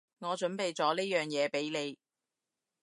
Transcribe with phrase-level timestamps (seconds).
[0.17, 1.99] 我準備咗呢樣嘢畀你